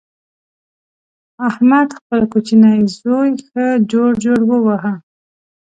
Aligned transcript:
احمد 1.49 1.89
خپل 1.97 2.21
کوچنۍ 2.31 2.79
زوی 2.97 3.29
ښه 3.47 3.65
جوړ 3.91 4.09
جوړ 4.23 4.39
وواهه. 4.45 4.93